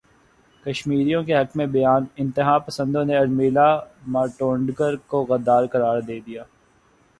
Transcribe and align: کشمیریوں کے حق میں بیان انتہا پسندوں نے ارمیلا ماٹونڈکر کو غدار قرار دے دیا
کشمیریوں 0.65 1.21
کے 1.23 1.35
حق 1.35 1.55
میں 1.57 1.65
بیان 1.75 2.05
انتہا 2.17 2.57
پسندوں 2.67 3.03
نے 3.05 3.17
ارمیلا 3.17 3.67
ماٹونڈکر 4.07 4.95
کو 5.07 5.23
غدار 5.29 5.65
قرار 5.73 6.01
دے 6.01 6.19
دیا 6.25 6.43